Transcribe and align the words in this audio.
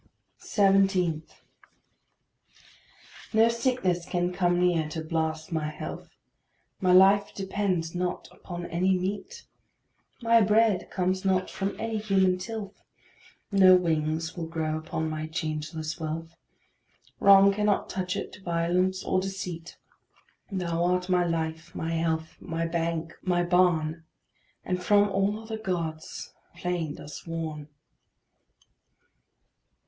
17. 0.39 1.21
No 3.33 3.49
sickness 3.49 4.03
can 4.07 4.33
come 4.33 4.59
near 4.59 4.89
to 4.89 5.03
blast 5.03 5.51
my 5.51 5.69
health; 5.69 6.09
My 6.79 6.91
life 6.91 7.35
depends 7.35 7.93
not 7.93 8.27
upon 8.31 8.65
any 8.65 8.97
meat; 8.97 9.45
My 10.19 10.41
bread 10.41 10.89
comes 10.89 11.23
not 11.23 11.51
from 11.51 11.79
any 11.79 11.99
human 11.99 12.39
tilth; 12.39 12.81
No 13.51 13.75
wings 13.75 14.35
will 14.35 14.47
grow 14.47 14.75
upon 14.75 15.07
my 15.07 15.27
changeless 15.27 15.99
wealth; 15.99 16.35
Wrong 17.19 17.53
cannot 17.53 17.87
touch 17.87 18.15
it, 18.15 18.37
violence 18.43 19.03
or 19.03 19.21
deceit; 19.21 19.77
Thou 20.51 20.83
art 20.83 21.09
my 21.09 21.23
life, 21.27 21.75
my 21.75 21.91
health, 21.91 22.37
my 22.39 22.65
bank, 22.65 23.13
my 23.21 23.43
barn 23.43 24.03
And 24.65 24.81
from 24.83 25.09
all 25.09 25.39
other 25.39 25.59
gods 25.59 26.33
thou 26.55 26.59
plain 26.61 26.95
dost 26.95 27.27
warn. 27.27 27.67